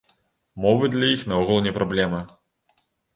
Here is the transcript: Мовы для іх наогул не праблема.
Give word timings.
Мовы 0.63 0.87
для 0.95 1.09
іх 1.15 1.25
наогул 1.31 1.59
не 1.65 1.73
праблема. 1.77 2.23